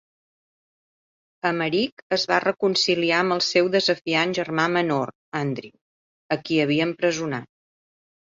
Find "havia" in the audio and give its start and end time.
6.67-6.89